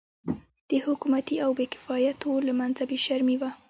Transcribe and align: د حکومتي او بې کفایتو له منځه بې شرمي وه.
د 0.69 0.71
حکومتي 0.85 1.35
او 1.45 1.51
بې 1.57 1.65
کفایتو 1.73 2.31
له 2.47 2.53
منځه 2.59 2.83
بې 2.89 2.97
شرمي 3.05 3.35
وه. 3.41 3.51